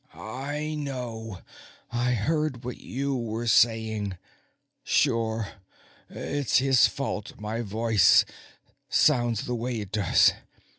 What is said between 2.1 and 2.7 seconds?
heard